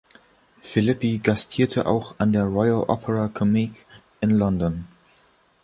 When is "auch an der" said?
1.85-2.45